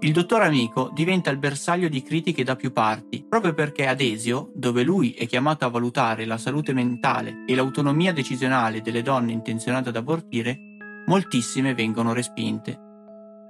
Il 0.00 0.12
dottor 0.12 0.42
Amico 0.42 0.90
diventa 0.94 1.28
il 1.30 1.38
bersaglio 1.38 1.88
di 1.88 2.02
critiche 2.02 2.44
da 2.44 2.54
più 2.54 2.72
parti, 2.72 3.26
proprio 3.28 3.52
perché 3.52 3.88
ad 3.88 4.00
Esio, 4.00 4.52
dove 4.54 4.84
lui 4.84 5.10
è 5.10 5.26
chiamato 5.26 5.64
a 5.64 5.70
valutare 5.70 6.24
la 6.24 6.38
salute 6.38 6.72
mentale 6.72 7.42
e 7.44 7.56
l'autonomia 7.56 8.12
decisionale 8.12 8.80
delle 8.80 9.02
donne 9.02 9.32
intenzionate 9.32 9.88
ad 9.88 9.96
abortire, 9.96 10.56
moltissime 11.06 11.74
vengono 11.74 12.12
respinte. 12.12 12.86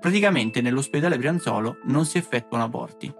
Praticamente 0.00 0.60
nell'ospedale 0.60 1.18
Brianzolo 1.18 1.78
non 1.84 2.06
si 2.06 2.18
effettuano 2.18 2.64
aborti. 2.64 3.12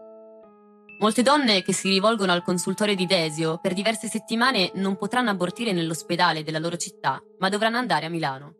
Molte 1.00 1.22
donne 1.22 1.62
che 1.62 1.72
si 1.72 1.88
rivolgono 1.88 2.32
al 2.32 2.42
consultorio 2.42 2.96
di 2.96 3.06
Desio 3.06 3.58
per 3.58 3.72
diverse 3.72 4.08
settimane 4.08 4.72
non 4.74 4.96
potranno 4.96 5.30
abortire 5.30 5.72
nell'ospedale 5.72 6.42
della 6.42 6.58
loro 6.58 6.76
città, 6.76 7.22
ma 7.38 7.48
dovranno 7.48 7.76
andare 7.76 8.06
a 8.06 8.08
Milano. 8.08 8.54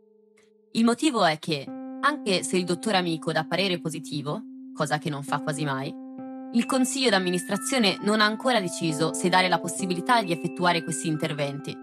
Il 0.72 0.84
motivo 0.84 1.24
è 1.24 1.38
che, 1.40 1.66
anche 2.00 2.44
se 2.44 2.56
il 2.56 2.64
dottor 2.64 2.94
amico 2.94 3.32
dà 3.32 3.44
parere 3.44 3.80
positivo, 3.80 4.40
cosa 4.72 4.98
che 4.98 5.10
non 5.10 5.24
fa 5.24 5.40
quasi 5.40 5.64
mai, 5.64 5.92
il 6.52 6.64
consiglio 6.64 7.10
d'amministrazione 7.10 7.98
non 8.02 8.20
ha 8.20 8.24
ancora 8.24 8.60
deciso 8.60 9.12
se 9.14 9.28
dare 9.28 9.48
la 9.48 9.58
possibilità 9.58 10.22
di 10.22 10.30
effettuare 10.32 10.84
questi 10.84 11.08
interventi. 11.08 11.76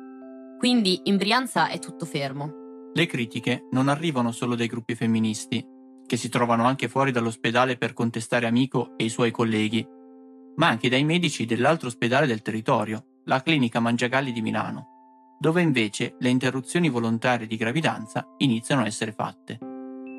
Quindi 0.58 1.02
in 1.04 1.18
Brianza 1.18 1.68
è 1.68 1.80
tutto 1.80 2.06
fermo. 2.06 2.92
Le 2.94 3.06
critiche 3.08 3.68
non 3.72 3.90
arrivano 3.90 4.32
solo 4.32 4.56
dai 4.56 4.68
gruppi 4.68 4.96
femministi, 4.96 5.64
che 6.06 6.18
si 6.18 6.30
trovano 6.30 6.66
anche 6.66 6.88
fuori 6.88 7.12
dall'ospedale 7.12 7.78
per 7.78 7.94
contestare 7.94 8.46
Amico 8.46 8.94
e 8.98 9.06
i 9.06 9.10
suoi 9.10 9.32
colleghi, 9.32 9.86
ma 10.56 10.68
anche 10.68 10.90
dai 10.90 11.04
medici 11.04 11.46
dell'altro 11.46 11.88
ospedale 11.88 12.28
del 12.28 12.42
territorio, 12.42 13.22
la 13.26 13.42
clinica 13.42 13.80
Mangiagalli 13.80 14.32
di 14.32 14.42
Milano, 14.42 15.36
dove 15.40 15.62
invece 15.62 16.16
le 16.20 16.30
interruzioni 16.30 16.90
volontarie 16.90 17.48
di 17.48 17.58
gravidanza 17.58 18.26
iniziano 18.38 18.82
a 18.82 18.86
essere 18.86 19.12
fatte. 19.12 19.58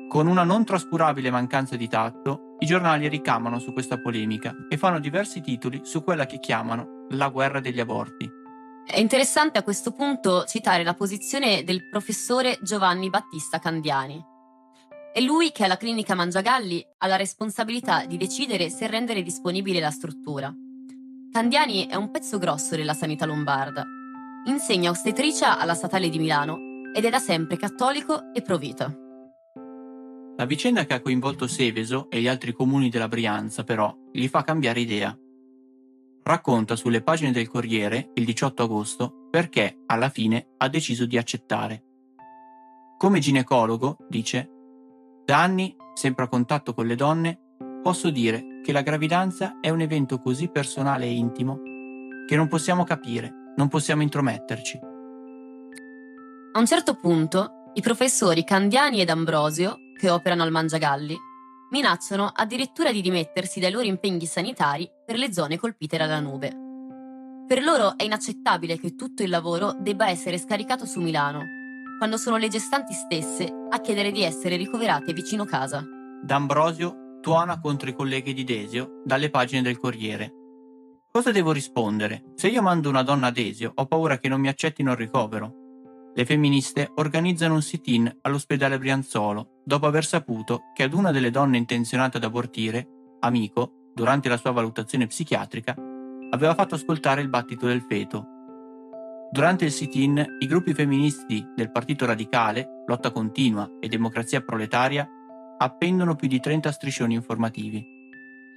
Con 0.09 0.27
una 0.27 0.43
non 0.43 0.63
trascurabile 0.63 1.29
mancanza 1.31 1.75
di 1.75 1.87
tatto, 1.87 2.55
i 2.59 2.65
giornali 2.65 3.07
ricamano 3.07 3.59
su 3.59 3.73
questa 3.73 3.99
polemica 3.99 4.55
e 4.69 4.77
fanno 4.77 4.99
diversi 4.99 5.41
titoli 5.41 5.81
su 5.83 6.03
quella 6.03 6.25
che 6.25 6.39
chiamano 6.39 7.05
la 7.09 7.29
guerra 7.29 7.59
degli 7.59 7.79
aborti. 7.79 8.29
È 8.85 8.99
interessante 8.99 9.57
a 9.59 9.63
questo 9.63 9.91
punto 9.91 10.45
citare 10.45 10.83
la 10.83 10.93
posizione 10.93 11.63
del 11.63 11.89
professore 11.89 12.57
Giovanni 12.61 13.09
Battista 13.09 13.59
Candiani, 13.59 14.23
è 15.17 15.19
lui 15.19 15.51
che 15.51 15.63
alla 15.63 15.77
clinica 15.77 16.13
Mangiagalli 16.13 16.85
ha 16.99 17.07
la 17.07 17.15
responsabilità 17.15 18.05
di 18.05 18.17
decidere 18.17 18.69
se 18.69 18.85
rendere 18.85 19.23
disponibile 19.23 19.79
la 19.79 19.89
struttura. 19.89 20.53
Candiani 21.31 21.87
è 21.87 21.95
un 21.95 22.11
pezzo 22.11 22.37
grosso 22.37 22.75
della 22.75 22.93
sanità 22.93 23.25
lombarda. 23.25 23.83
Insegna 24.45 24.91
ostetricia 24.91 25.57
alla 25.57 25.73
Statale 25.73 26.09
di 26.09 26.19
Milano 26.19 26.59
ed 26.93 27.03
è 27.03 27.09
da 27.09 27.17
sempre 27.17 27.57
cattolico 27.57 28.31
e 28.31 28.43
provita. 28.43 28.95
La 30.35 30.45
vicenda 30.45 30.85
che 30.85 30.93
ha 30.93 31.01
coinvolto 31.01 31.47
Seveso 31.47 32.11
e 32.11 32.21
gli 32.21 32.27
altri 32.27 32.53
comuni 32.53 32.89
della 32.89 33.07
Brianza, 33.07 33.63
però, 33.63 33.91
gli 34.11 34.27
fa 34.27 34.43
cambiare 34.43 34.81
idea. 34.81 35.17
Racconta 36.21 36.75
sulle 36.75 37.01
pagine 37.01 37.31
del 37.31 37.49
Corriere, 37.49 38.11
il 38.13 38.23
18 38.23 38.61
agosto, 38.61 39.27
perché 39.31 39.79
alla 39.87 40.09
fine 40.09 40.49
ha 40.57 40.69
deciso 40.69 41.07
di 41.07 41.17
accettare. 41.17 41.85
Come 42.99 43.17
ginecologo, 43.17 43.97
dice, 44.07 44.51
da 45.27 45.41
anni, 45.41 45.75
sempre 45.93 46.23
a 46.23 46.29
contatto 46.29 46.73
con 46.73 46.87
le 46.87 46.95
donne, 46.95 47.37
posso 47.83 48.09
dire 48.09 48.61
che 48.63 48.71
la 48.71 48.79
gravidanza 48.81 49.57
è 49.59 49.67
un 49.69 49.81
evento 49.81 50.21
così 50.21 50.47
personale 50.47 51.03
e 51.03 51.11
intimo 51.11 51.59
che 52.25 52.37
non 52.37 52.47
possiamo 52.47 52.85
capire, 52.85 53.51
non 53.57 53.67
possiamo 53.67 54.03
intrometterci. 54.03 54.79
A 56.53 56.57
un 56.57 56.65
certo 56.65 56.95
punto, 56.95 57.71
i 57.73 57.81
professori 57.81 58.45
Candiani 58.45 59.01
ed 59.01 59.09
Ambrosio, 59.09 59.75
che 59.99 60.09
operano 60.09 60.43
al 60.43 60.51
Mangiagalli, 60.51 61.17
minacciano 61.71 62.31
addirittura 62.33 62.93
di 62.93 63.01
dimettersi 63.01 63.59
dai 63.59 63.71
loro 63.71 63.85
impegni 63.85 64.25
sanitari 64.25 64.89
per 65.05 65.17
le 65.17 65.33
zone 65.33 65.57
colpite 65.57 65.97
dalla 65.97 66.21
nube. 66.21 66.55
Per 67.45 67.61
loro 67.61 67.97
è 67.97 68.05
inaccettabile 68.05 68.79
che 68.79 68.95
tutto 68.95 69.23
il 69.23 69.29
lavoro 69.29 69.75
debba 69.77 70.07
essere 70.07 70.37
scaricato 70.37 70.85
su 70.85 71.01
Milano 71.01 71.56
quando 71.97 72.17
sono 72.17 72.37
le 72.37 72.47
gestanti 72.47 72.93
stesse 72.93 73.51
a 73.69 73.81
chiedere 73.81 74.11
di 74.11 74.23
essere 74.23 74.55
ricoverate 74.55 75.13
vicino 75.13 75.45
casa. 75.45 75.83
D'Ambrosio 76.21 77.19
tuona 77.21 77.59
contro 77.59 77.89
i 77.89 77.93
colleghi 77.93 78.33
di 78.33 78.43
Desio 78.43 79.01
dalle 79.03 79.29
pagine 79.29 79.61
del 79.61 79.77
Corriere. 79.77 80.31
Cosa 81.11 81.31
devo 81.31 81.51
rispondere? 81.51 82.33
Se 82.35 82.47
io 82.47 82.61
mando 82.61 82.89
una 82.89 83.01
donna 83.01 83.27
a 83.27 83.31
Desio, 83.31 83.71
ho 83.73 83.85
paura 83.87 84.17
che 84.17 84.29
non 84.29 84.39
mi 84.39 84.47
accettino 84.47 84.91
il 84.91 84.97
ricovero. 84.97 85.65
Le 86.13 86.25
femministe 86.25 86.91
organizzano 86.95 87.55
un 87.55 87.61
sit-in 87.61 88.11
all'ospedale 88.21 88.77
Brianzolo 88.77 89.61
dopo 89.63 89.87
aver 89.87 90.05
saputo 90.05 90.63
che 90.73 90.83
ad 90.83 90.93
una 90.93 91.11
delle 91.11 91.31
donne 91.31 91.57
intenzionate 91.57 92.17
ad 92.17 92.23
abortire, 92.23 92.87
Amico, 93.19 93.91
durante 93.93 94.29
la 94.29 94.37
sua 94.37 94.51
valutazione 94.51 95.07
psichiatrica, 95.07 95.75
aveva 96.29 96.53
fatto 96.53 96.75
ascoltare 96.75 97.21
il 97.21 97.29
battito 97.29 97.65
del 97.65 97.81
feto 97.81 98.35
Durante 99.37 99.65
il 99.65 99.71
sit-in, 99.71 100.37
i 100.39 100.47
gruppi 100.47 100.73
femministi 100.73 101.47
del 101.55 101.69
Partito 101.69 102.07
Radicale, 102.07 102.81
Lotta 102.87 103.11
Continua 103.11 103.69
e 103.79 103.87
Democrazia 103.87 104.41
Proletaria 104.41 105.07
appendono 105.59 106.15
più 106.15 106.27
di 106.27 106.39
30 106.39 106.71
striscioni 106.71 107.13
informativi. 107.13 107.85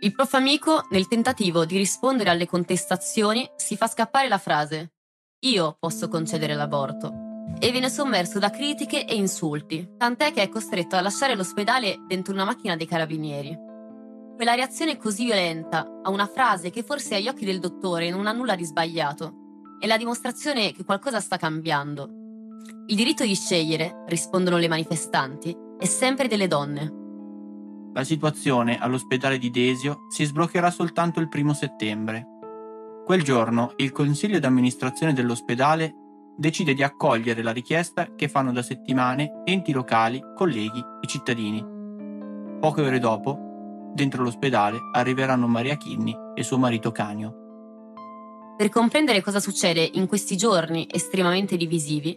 Il 0.00 0.14
prof 0.14 0.32
amico, 0.32 0.86
nel 0.88 1.06
tentativo 1.06 1.66
di 1.66 1.76
rispondere 1.76 2.30
alle 2.30 2.46
contestazioni, 2.46 3.46
si 3.56 3.76
fa 3.76 3.88
scappare 3.88 4.28
la 4.28 4.38
frase 4.38 4.92
Io 5.40 5.76
posso 5.78 6.08
concedere 6.08 6.54
l'aborto 6.54 7.12
e 7.58 7.70
viene 7.72 7.90
sommerso 7.90 8.38
da 8.38 8.48
critiche 8.48 9.04
e 9.04 9.14
insulti, 9.16 9.86
tant'è 9.98 10.32
che 10.32 10.40
è 10.40 10.48
costretto 10.48 10.96
a 10.96 11.02
lasciare 11.02 11.34
l'ospedale 11.34 11.98
dentro 12.06 12.32
una 12.32 12.46
macchina 12.46 12.74
dei 12.74 12.86
carabinieri. 12.86 13.54
Quella 14.34 14.54
reazione 14.54 14.96
così 14.96 15.26
violenta 15.26 16.00
a 16.02 16.08
una 16.08 16.26
frase 16.26 16.70
che 16.70 16.82
forse 16.82 17.16
agli 17.16 17.28
occhi 17.28 17.44
del 17.44 17.60
dottore 17.60 18.08
non 18.08 18.26
ha 18.26 18.32
nulla 18.32 18.54
di 18.54 18.64
sbagliato 18.64 19.39
è 19.80 19.86
la 19.86 19.96
dimostrazione 19.96 20.72
che 20.72 20.84
qualcosa 20.84 21.20
sta 21.20 21.38
cambiando. 21.38 22.10
Il 22.86 22.96
diritto 22.96 23.24
di 23.24 23.34
scegliere, 23.34 24.04
rispondono 24.08 24.58
le 24.58 24.68
manifestanti, 24.68 25.56
è 25.78 25.86
sempre 25.86 26.28
delle 26.28 26.46
donne. 26.46 26.98
La 27.94 28.04
situazione 28.04 28.78
all'ospedale 28.78 29.38
di 29.38 29.50
Desio 29.50 30.00
si 30.10 30.24
sbloccherà 30.24 30.70
soltanto 30.70 31.18
il 31.18 31.28
primo 31.28 31.54
settembre. 31.54 32.26
Quel 33.06 33.22
giorno 33.22 33.72
il 33.76 33.90
consiglio 33.90 34.38
d'amministrazione 34.38 35.14
dell'ospedale 35.14 35.94
decide 36.36 36.74
di 36.74 36.82
accogliere 36.82 37.42
la 37.42 37.50
richiesta 37.50 38.14
che 38.14 38.28
fanno 38.28 38.52
da 38.52 38.62
settimane 38.62 39.42
enti 39.44 39.72
locali, 39.72 40.22
colleghi 40.36 40.84
e 41.00 41.06
cittadini. 41.06 41.64
Poche 42.60 42.82
ore 42.82 42.98
dopo, 42.98 43.92
dentro 43.94 44.22
l'ospedale 44.22 44.78
arriveranno 44.92 45.46
Maria 45.46 45.76
Chinni 45.76 46.14
e 46.34 46.42
suo 46.42 46.58
marito 46.58 46.92
Canio. 46.92 47.49
Per 48.60 48.68
comprendere 48.68 49.22
cosa 49.22 49.40
succede 49.40 49.88
in 49.94 50.06
questi 50.06 50.36
giorni 50.36 50.86
estremamente 50.90 51.56
divisivi, 51.56 52.14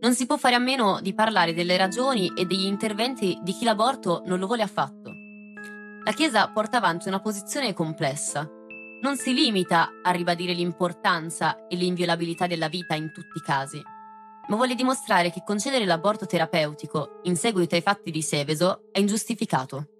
non 0.00 0.14
si 0.14 0.24
può 0.24 0.38
fare 0.38 0.54
a 0.54 0.58
meno 0.58 0.98
di 1.02 1.12
parlare 1.12 1.52
delle 1.52 1.76
ragioni 1.76 2.32
e 2.34 2.46
degli 2.46 2.64
interventi 2.64 3.38
di 3.42 3.52
chi 3.52 3.66
l'aborto 3.66 4.22
non 4.24 4.38
lo 4.38 4.46
vuole 4.46 4.62
affatto. 4.62 5.12
La 6.02 6.12
Chiesa 6.12 6.48
porta 6.48 6.78
avanti 6.78 7.08
una 7.08 7.20
posizione 7.20 7.74
complessa. 7.74 8.48
Non 9.02 9.18
si 9.18 9.34
limita 9.34 9.90
a 10.02 10.10
ribadire 10.10 10.54
l'importanza 10.54 11.66
e 11.66 11.76
l'inviolabilità 11.76 12.46
della 12.46 12.68
vita 12.68 12.94
in 12.94 13.12
tutti 13.12 13.36
i 13.36 13.42
casi, 13.42 13.82
ma 14.48 14.56
vuole 14.56 14.74
dimostrare 14.74 15.30
che 15.30 15.42
concedere 15.44 15.84
l'aborto 15.84 16.24
terapeutico 16.24 17.20
in 17.24 17.36
seguito 17.36 17.74
ai 17.74 17.82
fatti 17.82 18.10
di 18.10 18.22
Seveso 18.22 18.88
è 18.90 19.00
ingiustificato. 19.00 19.93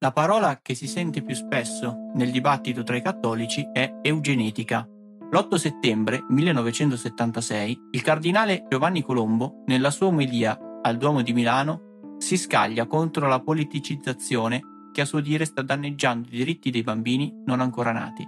La 0.00 0.12
parola 0.12 0.60
che 0.62 0.76
si 0.76 0.86
sente 0.86 1.22
più 1.22 1.34
spesso 1.34 2.10
nel 2.14 2.30
dibattito 2.30 2.84
tra 2.84 2.94
i 2.94 3.02
cattolici 3.02 3.68
è 3.72 3.98
eugenetica. 4.00 4.88
L'8 5.28 5.56
settembre 5.56 6.24
1976 6.28 7.88
il 7.90 8.02
cardinale 8.02 8.64
Giovanni 8.68 9.02
Colombo, 9.02 9.64
nella 9.66 9.90
sua 9.90 10.06
omelia 10.06 10.56
al 10.82 10.98
Duomo 10.98 11.22
di 11.22 11.32
Milano, 11.32 12.16
si 12.18 12.36
scaglia 12.36 12.86
contro 12.86 13.26
la 13.26 13.40
politicizzazione 13.40 14.60
che 14.92 15.00
a 15.00 15.04
suo 15.04 15.18
dire 15.18 15.44
sta 15.44 15.62
danneggiando 15.62 16.28
i 16.28 16.36
diritti 16.36 16.70
dei 16.70 16.84
bambini 16.84 17.34
non 17.46 17.60
ancora 17.60 17.90
nati. 17.90 18.24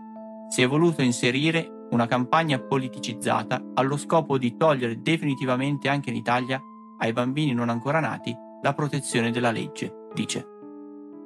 Si 0.49 0.63
è 0.63 0.67
voluto 0.67 1.03
inserire 1.03 1.87
una 1.91 2.07
campagna 2.07 2.59
politicizzata 2.59 3.63
allo 3.75 3.97
scopo 3.97 4.39
di 4.39 4.57
togliere 4.57 5.03
definitivamente 5.03 5.89
anche 5.89 6.11
in 6.11 6.17
Italia 6.17 6.61
ai 6.99 7.13
bambini 7.13 7.55
non 7.55 7.69
ancora 7.69 8.01
nati 8.01 8.37
la 8.61 8.75
protezione 8.75 9.31
della 9.31 9.53
legge, 9.53 10.09
dice. 10.13 10.59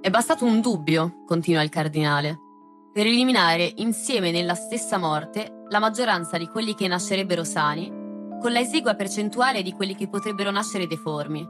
È 0.05 0.11
bastato 0.11 0.45
un 0.45 0.61
dubbio, 0.61 1.23
continua 1.25 1.63
il 1.63 1.71
cardinale, 1.71 2.39
per 2.93 3.07
eliminare 3.07 3.73
insieme 3.77 4.33
nella 4.33 4.53
stessa 4.53 4.99
morte 4.99 5.63
la 5.71 5.79
maggioranza 5.79 6.37
di 6.37 6.47
quelli 6.47 6.75
che 6.75 6.87
nascerebbero 6.87 7.43
sani, 7.43 7.89
con 8.39 8.53
la 8.53 8.61
esigua 8.61 8.97
percentuale 8.97 9.63
di 9.63 9.73
quelli 9.73 9.95
che 9.95 10.11
potrebbero 10.11 10.51
nascere 10.51 10.87
deformi. 10.87 11.49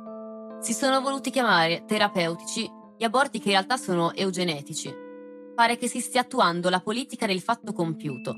Si 0.60 0.72
sono 0.72 1.00
voluti 1.00 1.32
chiamare 1.32 1.82
terapeutici 1.84 2.70
gli 2.96 3.02
aborti 3.02 3.40
che 3.40 3.48
in 3.48 3.54
realtà 3.54 3.76
sono 3.76 4.14
eugenetici. 4.14 4.94
Pare 5.52 5.76
che 5.76 5.88
si 5.88 5.98
stia 5.98 6.20
attuando 6.20 6.70
la 6.70 6.78
politica 6.78 7.26
del 7.26 7.40
fatto 7.40 7.72
compiuto, 7.72 8.36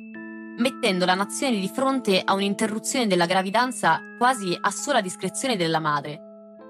mettendo 0.56 1.04
la 1.04 1.14
nazione 1.14 1.60
di 1.60 1.68
fronte 1.68 2.22
a 2.24 2.32
un'interruzione 2.32 3.06
della 3.06 3.26
gravidanza 3.26 4.00
quasi 4.16 4.56
a 4.58 4.70
sola 4.70 5.02
discrezione 5.02 5.56
della 5.56 5.78
madre. 5.78 6.20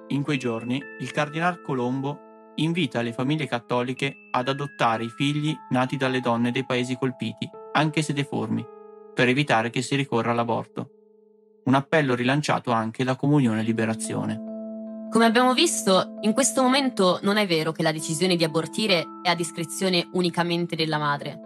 In 0.08 0.24
quei 0.24 0.36
giorni 0.36 0.82
il 0.98 1.12
cardinal 1.12 1.62
Colombo 1.62 2.25
invita 2.56 3.02
le 3.02 3.12
famiglie 3.12 3.46
cattoliche 3.46 4.14
ad 4.30 4.48
adottare 4.48 5.04
i 5.04 5.08
figli 5.08 5.54
nati 5.70 5.96
dalle 5.96 6.20
donne 6.20 6.50
dei 6.50 6.64
paesi 6.64 6.96
colpiti, 6.96 7.48
anche 7.72 8.02
se 8.02 8.12
deformi, 8.12 8.64
per 9.14 9.28
evitare 9.28 9.70
che 9.70 9.82
si 9.82 9.96
ricorra 9.96 10.30
all'aborto. 10.30 10.90
Un 11.64 11.74
appello 11.74 12.14
rilanciato 12.14 12.70
anche 12.70 13.04
da 13.04 13.16
Comunione 13.16 13.62
Liberazione. 13.62 15.08
Come 15.10 15.24
abbiamo 15.24 15.54
visto, 15.54 16.18
in 16.20 16.32
questo 16.32 16.62
momento 16.62 17.18
non 17.22 17.36
è 17.36 17.46
vero 17.46 17.72
che 17.72 17.82
la 17.82 17.92
decisione 17.92 18.36
di 18.36 18.44
abortire 18.44 19.04
è 19.22 19.30
a 19.30 19.34
discrezione 19.34 20.08
unicamente 20.12 20.76
della 20.76 20.98
madre, 20.98 21.40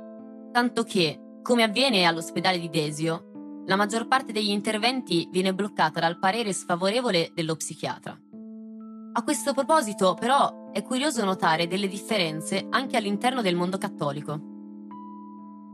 tanto 0.53 0.83
che, 0.83 1.19
come 1.43 1.63
avviene 1.63 2.05
all'ospedale 2.05 2.59
di 2.59 2.69
Desio, 2.69 3.63
la 3.67 3.77
maggior 3.77 4.09
parte 4.09 4.33
degli 4.33 4.51
interventi 4.51 5.29
viene 5.31 5.55
bloccata 5.55 6.01
dal 6.01 6.19
parere 6.19 6.53
sfavorevole 6.53 7.31
dello 7.35 7.55
psichiatra. 7.55 8.19
A 9.13 9.25
questo 9.25 9.53
proposito, 9.53 10.15
però, 10.15 10.71
è 10.71 10.83
curioso 10.83 11.25
notare 11.25 11.67
delle 11.67 11.89
differenze 11.89 12.69
anche 12.71 12.97
all'interno 12.97 13.43
del 13.43 13.57
mondo 13.57 13.77
cattolico. 13.77 14.41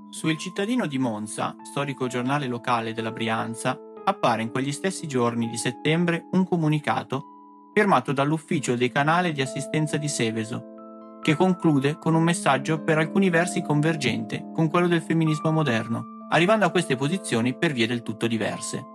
Su 0.08 0.28
Il 0.28 0.38
cittadino 0.38 0.86
di 0.86 0.96
Monza, 0.96 1.54
storico 1.62 2.06
giornale 2.06 2.46
locale 2.46 2.94
della 2.94 3.12
Brianza, 3.12 3.78
appare 4.04 4.40
in 4.40 4.50
quegli 4.50 4.72
stessi 4.72 5.06
giorni 5.06 5.50
di 5.50 5.58
settembre 5.58 6.28
un 6.30 6.46
comunicato 6.46 7.70
firmato 7.74 8.12
dall'ufficio 8.12 8.74
dei 8.74 8.90
canale 8.90 9.32
di 9.32 9.42
assistenza 9.42 9.98
di 9.98 10.08
Seveso, 10.08 11.18
che 11.20 11.36
conclude 11.36 11.98
con 11.98 12.14
un 12.14 12.22
messaggio 12.22 12.82
per 12.82 12.96
alcuni 12.96 13.28
versi 13.28 13.60
convergente 13.60 14.50
con 14.54 14.70
quello 14.70 14.88
del 14.88 15.02
femminismo 15.02 15.52
moderno, 15.52 16.24
arrivando 16.30 16.64
a 16.64 16.70
queste 16.70 16.96
posizioni 16.96 17.54
per 17.54 17.72
vie 17.72 17.86
del 17.86 18.00
tutto 18.00 18.26
diverse. 18.26 18.94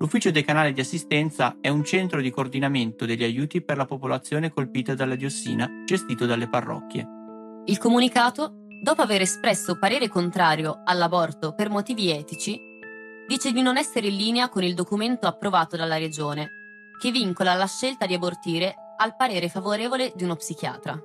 L'ufficio 0.00 0.30
dei 0.30 0.44
canali 0.44 0.72
di 0.72 0.80
assistenza 0.80 1.56
è 1.60 1.68
un 1.68 1.82
centro 1.82 2.20
di 2.20 2.30
coordinamento 2.30 3.04
degli 3.04 3.24
aiuti 3.24 3.60
per 3.62 3.76
la 3.76 3.84
popolazione 3.84 4.50
colpita 4.50 4.94
dalla 4.94 5.16
diossina 5.16 5.68
gestito 5.84 6.24
dalle 6.24 6.48
parrocchie. 6.48 7.06
Il 7.64 7.78
comunicato, 7.78 8.52
dopo 8.80 9.02
aver 9.02 9.22
espresso 9.22 9.76
parere 9.76 10.08
contrario 10.08 10.82
all'aborto 10.84 11.52
per 11.52 11.68
motivi 11.68 12.10
etici, 12.10 12.60
dice 13.26 13.50
di 13.50 13.60
non 13.60 13.76
essere 13.76 14.06
in 14.06 14.16
linea 14.16 14.48
con 14.48 14.62
il 14.62 14.74
documento 14.74 15.26
approvato 15.26 15.76
dalla 15.76 15.98
Regione, 15.98 16.48
che 17.00 17.10
vincola 17.10 17.54
la 17.54 17.66
scelta 17.66 18.06
di 18.06 18.14
abortire 18.14 18.74
al 18.98 19.16
parere 19.16 19.48
favorevole 19.48 20.12
di 20.14 20.22
uno 20.22 20.36
psichiatra. 20.36 20.96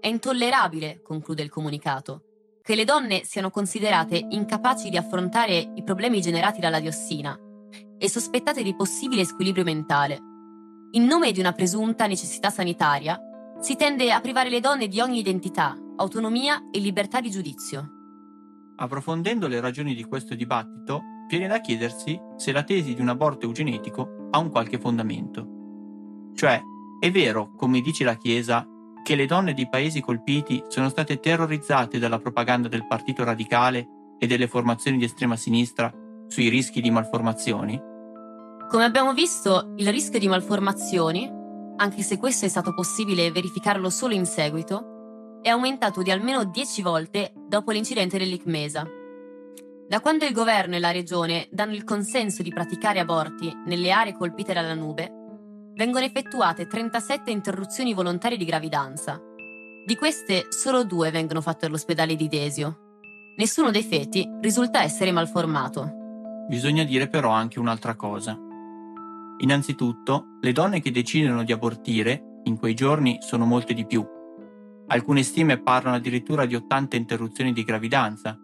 È 0.00 0.06
intollerabile, 0.06 1.02
conclude 1.02 1.42
il 1.42 1.50
comunicato, 1.50 2.22
che 2.62 2.76
le 2.76 2.84
donne 2.84 3.24
siano 3.24 3.50
considerate 3.50 4.24
incapaci 4.30 4.88
di 4.88 4.96
affrontare 4.96 5.72
i 5.74 5.82
problemi 5.82 6.20
generati 6.20 6.60
dalla 6.60 6.78
diossina 6.78 7.36
e 7.98 8.08
sospettate 8.08 8.62
di 8.62 8.74
possibile 8.74 9.24
squilibrio 9.24 9.64
mentale. 9.64 10.18
In 10.92 11.04
nome 11.04 11.32
di 11.32 11.40
una 11.40 11.52
presunta 11.52 12.06
necessità 12.06 12.50
sanitaria, 12.50 13.18
si 13.60 13.76
tende 13.76 14.12
a 14.12 14.20
privare 14.20 14.50
le 14.50 14.60
donne 14.60 14.88
di 14.88 15.00
ogni 15.00 15.18
identità, 15.18 15.76
autonomia 15.96 16.68
e 16.70 16.78
libertà 16.78 17.20
di 17.20 17.30
giudizio. 17.30 17.88
Approfondendo 18.76 19.46
le 19.48 19.60
ragioni 19.60 19.94
di 19.94 20.04
questo 20.04 20.34
dibattito, 20.34 21.02
viene 21.28 21.46
da 21.46 21.60
chiedersi 21.60 22.20
se 22.36 22.52
la 22.52 22.62
tesi 22.62 22.94
di 22.94 23.00
un 23.00 23.08
aborto 23.08 23.46
eugenetico 23.46 24.28
ha 24.30 24.38
un 24.38 24.50
qualche 24.50 24.78
fondamento. 24.78 26.32
Cioè, 26.34 26.60
è 27.00 27.10
vero, 27.10 27.54
come 27.56 27.80
dice 27.80 28.04
la 28.04 28.16
Chiesa, 28.16 28.66
che 29.02 29.14
le 29.14 29.26
donne 29.26 29.52
di 29.52 29.68
paesi 29.68 30.00
colpiti 30.00 30.62
sono 30.68 30.88
state 30.88 31.20
terrorizzate 31.20 31.98
dalla 31.98 32.18
propaganda 32.18 32.68
del 32.68 32.86
Partito 32.86 33.22
Radicale 33.22 33.86
e 34.18 34.26
delle 34.26 34.48
formazioni 34.48 34.96
di 34.96 35.04
estrema 35.04 35.36
sinistra 35.36 35.92
sui 36.34 36.48
rischi 36.48 36.80
di 36.80 36.90
malformazioni? 36.90 37.80
Come 38.68 38.84
abbiamo 38.84 39.14
visto, 39.14 39.72
il 39.76 39.88
rischio 39.88 40.18
di 40.18 40.26
malformazioni, 40.26 41.30
anche 41.76 42.02
se 42.02 42.18
questo 42.18 42.44
è 42.44 42.48
stato 42.48 42.74
possibile 42.74 43.30
verificarlo 43.30 43.88
solo 43.88 44.14
in 44.14 44.26
seguito, 44.26 45.38
è 45.42 45.50
aumentato 45.50 46.02
di 46.02 46.10
almeno 46.10 46.42
10 46.42 46.82
volte 46.82 47.32
dopo 47.46 47.70
l'incidente 47.70 48.18
dell'ICMESA. 48.18 48.84
Da 49.86 50.00
quando 50.00 50.24
il 50.24 50.32
governo 50.32 50.74
e 50.74 50.80
la 50.80 50.90
regione 50.90 51.46
danno 51.52 51.74
il 51.74 51.84
consenso 51.84 52.42
di 52.42 52.50
praticare 52.50 52.98
aborti 52.98 53.56
nelle 53.66 53.92
aree 53.92 54.16
colpite 54.16 54.52
dalla 54.52 54.74
nube, 54.74 55.12
vengono 55.74 56.04
effettuate 56.04 56.66
37 56.66 57.30
interruzioni 57.30 57.94
volontarie 57.94 58.38
di 58.38 58.44
gravidanza. 58.44 59.20
Di 59.86 59.94
queste, 59.94 60.46
solo 60.48 60.82
due 60.82 61.12
vengono 61.12 61.40
fatte 61.40 61.66
all'ospedale 61.66 62.16
di 62.16 62.26
Desio. 62.26 62.78
Nessuno 63.36 63.70
dei 63.70 63.84
feti 63.84 64.28
risulta 64.40 64.82
essere 64.82 65.12
malformato. 65.12 66.02
Bisogna 66.48 66.84
dire 66.84 67.08
però 67.08 67.30
anche 67.30 67.58
un'altra 67.58 67.94
cosa. 67.94 68.38
Innanzitutto, 69.38 70.38
le 70.40 70.52
donne 70.52 70.80
che 70.80 70.90
decidono 70.90 71.42
di 71.42 71.52
abortire 71.52 72.40
in 72.44 72.58
quei 72.58 72.74
giorni 72.74 73.18
sono 73.20 73.44
molte 73.44 73.74
di 73.74 73.86
più. 73.86 74.06
Alcune 74.86 75.22
stime 75.22 75.60
parlano 75.60 75.96
addirittura 75.96 76.44
di 76.44 76.54
80 76.54 76.96
interruzioni 76.96 77.52
di 77.52 77.64
gravidanza, 77.64 78.38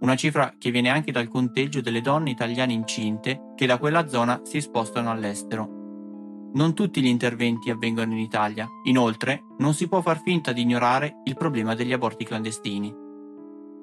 una 0.00 0.14
cifra 0.14 0.54
che 0.58 0.70
viene 0.70 0.90
anche 0.90 1.10
dal 1.10 1.28
conteggio 1.28 1.80
delle 1.80 2.02
donne 2.02 2.30
italiane 2.30 2.74
incinte 2.74 3.52
che 3.54 3.64
da 3.64 3.78
quella 3.78 4.06
zona 4.08 4.40
si 4.44 4.60
spostano 4.60 5.10
all'estero. 5.10 6.50
Non 6.52 6.74
tutti 6.74 7.00
gli 7.00 7.06
interventi 7.06 7.70
avvengono 7.70 8.12
in 8.12 8.18
Italia, 8.18 8.68
inoltre 8.84 9.44
non 9.58 9.74
si 9.74 9.88
può 9.88 10.02
far 10.02 10.20
finta 10.20 10.52
di 10.52 10.62
ignorare 10.62 11.20
il 11.24 11.36
problema 11.36 11.74
degli 11.74 11.92
aborti 11.92 12.24
clandestini. 12.24 13.05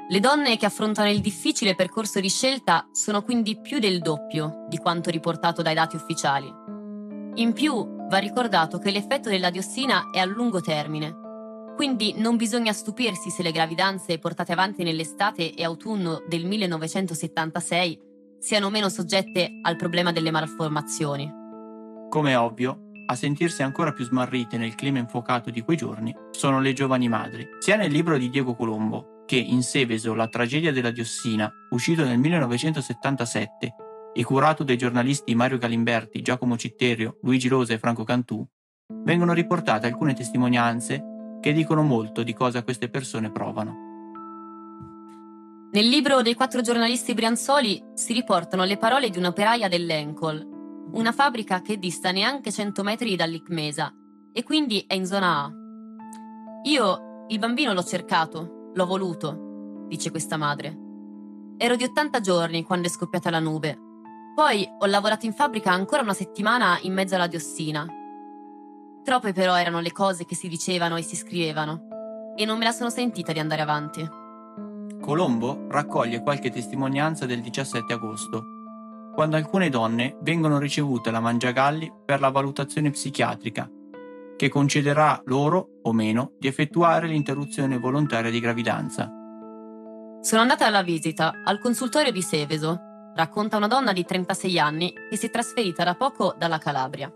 Le 0.09 0.19
donne 0.19 0.57
che 0.57 0.65
affrontano 0.65 1.09
il 1.09 1.21
difficile 1.21 1.75
percorso 1.75 2.19
di 2.19 2.29
scelta 2.29 2.87
sono 2.91 3.21
quindi 3.23 3.59
più 3.59 3.79
del 3.79 3.99
doppio 3.99 4.65
di 4.67 4.77
quanto 4.77 5.09
riportato 5.09 5.61
dai 5.61 5.73
dati 5.73 5.95
ufficiali. 5.95 6.53
In 7.35 7.53
più, 7.53 8.07
va 8.09 8.17
ricordato 8.17 8.79
che 8.79 8.91
l'effetto 8.91 9.29
della 9.29 9.49
diossina 9.49 10.11
è 10.11 10.19
a 10.19 10.25
lungo 10.25 10.59
termine, 10.61 11.21
quindi 11.75 12.13
non 12.17 12.35
bisogna 12.35 12.73
stupirsi 12.73 13.29
se 13.29 13.41
le 13.41 13.51
gravidanze 13.51 14.19
portate 14.19 14.51
avanti 14.51 14.83
nell'estate 14.83 15.53
e 15.53 15.63
autunno 15.63 16.21
del 16.27 16.45
1976 16.45 17.99
siano 18.39 18.69
meno 18.69 18.89
soggette 18.89 19.59
al 19.61 19.77
problema 19.77 20.11
delle 20.11 20.29
malformazioni. 20.29 21.31
Come 22.09 22.35
ovvio, 22.35 22.91
a 23.07 23.15
sentirsi 23.15 23.63
ancora 23.63 23.91
più 23.91 24.05
smarrite 24.05 24.57
nel 24.57 24.75
clima 24.75 24.99
infuocato 24.99 25.49
di 25.49 25.61
quei 25.61 25.77
giorni 25.77 26.15
sono 26.31 26.59
le 26.59 26.73
giovani 26.73 27.07
madri. 27.09 27.47
Sia 27.59 27.75
nel 27.75 27.91
libro 27.91 28.17
di 28.17 28.29
Diego 28.29 28.53
Colombo, 28.53 29.12
che 29.33 29.39
in 29.39 29.63
Seveso 29.63 30.13
La 30.13 30.27
tragedia 30.27 30.71
della 30.71 30.91
diossina, 30.91 31.51
uscito 31.71 32.05
nel 32.05 32.19
1977 32.19 33.73
e 34.13 34.23
curato 34.23 34.63
dai 34.63 34.77
giornalisti 34.77 35.33
Mario 35.33 35.57
Galimberti, 35.57 36.21
Giacomo 36.21 36.55
Citterio, 36.55 37.17
Luigi 37.23 37.47
Rosa 37.47 37.73
e 37.73 37.79
Franco 37.79 38.03
Cantù, 38.03 38.47
vengono 39.03 39.33
riportate 39.33 39.87
alcune 39.87 40.13
testimonianze 40.13 41.39
che 41.41 41.51
dicono 41.51 41.81
molto 41.81 42.21
di 42.21 42.31
cosa 42.35 42.63
queste 42.63 42.89
persone 42.89 43.31
provano. 43.31 43.75
Nel 45.71 45.87
libro 45.87 46.21
dei 46.21 46.35
quattro 46.35 46.61
giornalisti 46.61 47.15
brianzoli 47.15 47.83
si 47.95 48.13
riportano 48.13 48.65
le 48.65 48.77
parole 48.77 49.09
di 49.09 49.17
un'operaia 49.17 49.67
dell'Encol, 49.67 50.47
una 50.91 51.11
fabbrica 51.11 51.63
che 51.63 51.79
dista 51.79 52.11
neanche 52.11 52.51
100 52.51 52.83
metri 52.83 53.15
dall'Icmesa 53.15 53.91
e 54.31 54.43
quindi 54.43 54.83
è 54.85 54.93
in 54.93 55.07
zona 55.07 55.45
A. 55.45 55.51
Io 56.65 57.25
il 57.29 57.39
bambino 57.39 57.73
l'ho 57.73 57.83
cercato, 57.83 58.61
L'ho 58.75 58.85
voluto, 58.85 59.85
dice 59.87 60.09
questa 60.09 60.37
madre. 60.37 60.77
Ero 61.57 61.75
di 61.75 61.83
80 61.83 62.19
giorni 62.21 62.63
quando 62.63 62.87
è 62.87 62.91
scoppiata 62.91 63.29
la 63.29 63.39
nube. 63.39 63.77
Poi 64.33 64.67
ho 64.79 64.85
lavorato 64.87 65.25
in 65.27 65.33
fabbrica 65.33 65.71
ancora 65.71 66.01
una 66.01 66.13
settimana 66.13 66.79
in 66.81 66.93
mezzo 66.93 67.15
alla 67.15 67.27
diossina. 67.27 67.85
Troppe 69.03 69.33
però 69.33 69.55
erano 69.55 69.79
le 69.79 69.91
cose 69.91 70.25
che 70.25 70.35
si 70.35 70.47
dicevano 70.47 70.95
e 70.95 71.03
si 71.03 71.15
scrivevano, 71.15 72.33
e 72.35 72.45
non 72.45 72.57
me 72.57 72.63
la 72.63 72.71
sono 72.71 72.89
sentita 72.89 73.31
di 73.31 73.39
andare 73.39 73.61
avanti. 73.61 74.09
Colombo 74.99 75.67
raccoglie 75.69 76.23
qualche 76.23 76.49
testimonianza 76.49 77.25
del 77.25 77.41
17 77.41 77.93
agosto, 77.93 78.43
quando 79.13 79.35
alcune 79.35 79.69
donne 79.69 80.17
vengono 80.21 80.57
ricevute 80.57 81.09
alla 81.09 81.19
Mangiagalli 81.19 81.91
per 82.03 82.19
la 82.19 82.31
valutazione 82.31 82.89
psichiatrica, 82.89 83.69
che 84.35 84.49
concederà 84.49 85.21
loro 85.25 85.79
o 85.83 85.93
meno 85.93 86.33
di 86.37 86.47
effettuare 86.47 87.07
l'interruzione 87.07 87.77
volontaria 87.77 88.31
di 88.31 88.39
gravidanza. 88.39 89.11
Sono 90.21 90.41
andata 90.41 90.65
alla 90.65 90.83
visita 90.83 91.41
al 91.43 91.59
consultorio 91.59 92.11
di 92.11 92.21
Seveso, 92.21 92.79
racconta 93.15 93.57
una 93.57 93.67
donna 93.67 93.91
di 93.91 94.05
36 94.05 94.57
anni 94.57 94.93
che 95.09 95.17
si 95.17 95.25
è 95.25 95.29
trasferita 95.29 95.83
da 95.83 95.95
poco 95.95 96.33
dalla 96.37 96.57
Calabria. 96.57 97.11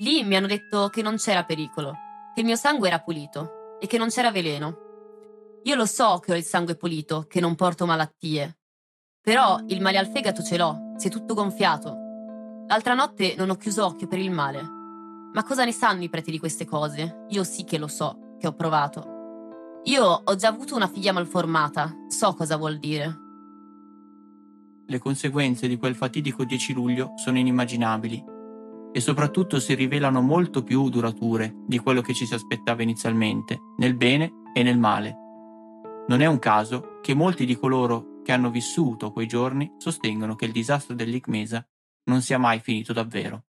Lì 0.00 0.22
mi 0.22 0.36
hanno 0.36 0.46
detto 0.46 0.88
che 0.88 1.00
non 1.00 1.16
c'era 1.16 1.44
pericolo, 1.44 1.92
che 2.34 2.40
il 2.40 2.46
mio 2.46 2.56
sangue 2.56 2.88
era 2.88 3.00
pulito 3.00 3.78
e 3.80 3.86
che 3.86 3.96
non 3.96 4.08
c'era 4.08 4.30
veleno. 4.30 4.84
Io 5.62 5.74
lo 5.74 5.86
so 5.86 6.18
che 6.18 6.32
ho 6.32 6.36
il 6.36 6.44
sangue 6.44 6.76
pulito, 6.76 7.24
che 7.26 7.40
non 7.40 7.54
porto 7.54 7.86
malattie. 7.86 8.58
Però 9.22 9.58
il 9.68 9.80
male 9.80 9.98
al 9.98 10.08
fegato 10.08 10.42
ce 10.42 10.58
l'ho, 10.58 10.92
si 10.96 11.08
è 11.08 11.10
tutto 11.10 11.32
gonfiato. 11.34 11.96
L'altra 12.68 12.94
notte 12.94 13.34
non 13.36 13.48
ho 13.48 13.56
chiuso 13.56 13.86
occhio 13.86 14.06
per 14.06 14.18
il 14.18 14.30
male. 14.30 14.75
Ma 15.36 15.44
cosa 15.44 15.66
ne 15.66 15.72
sanno 15.72 16.02
i 16.02 16.08
preti 16.08 16.30
di 16.30 16.38
queste 16.38 16.64
cose? 16.64 17.26
Io 17.28 17.44
sì 17.44 17.64
che 17.64 17.76
lo 17.76 17.88
so, 17.88 18.36
che 18.38 18.46
ho 18.46 18.54
provato. 18.54 19.80
Io 19.84 20.02
ho 20.02 20.34
già 20.34 20.48
avuto 20.48 20.74
una 20.74 20.88
figlia 20.88 21.12
malformata, 21.12 21.94
so 22.08 22.32
cosa 22.32 22.56
vuol 22.56 22.78
dire. 22.78 23.18
Le 24.86 24.98
conseguenze 24.98 25.68
di 25.68 25.76
quel 25.76 25.94
fatidico 25.94 26.42
10 26.42 26.72
luglio 26.72 27.12
sono 27.16 27.36
inimmaginabili 27.36 28.24
e 28.92 29.00
soprattutto 29.00 29.60
si 29.60 29.74
rivelano 29.74 30.22
molto 30.22 30.62
più 30.62 30.88
durature 30.88 31.54
di 31.66 31.78
quello 31.80 32.00
che 32.00 32.14
ci 32.14 32.24
si 32.24 32.32
aspettava 32.32 32.82
inizialmente, 32.82 33.58
nel 33.76 33.94
bene 33.94 34.32
e 34.54 34.62
nel 34.62 34.78
male. 34.78 35.14
Non 36.08 36.22
è 36.22 36.26
un 36.26 36.38
caso 36.38 36.98
che 37.02 37.12
molti 37.12 37.44
di 37.44 37.58
coloro 37.58 38.22
che 38.22 38.32
hanno 38.32 38.48
vissuto 38.48 39.12
quei 39.12 39.26
giorni 39.26 39.70
sostengono 39.76 40.34
che 40.34 40.46
il 40.46 40.52
disastro 40.52 40.94
dell'Icmesa 40.94 41.62
non 42.04 42.22
sia 42.22 42.38
mai 42.38 42.58
finito 42.58 42.94
davvero. 42.94 43.42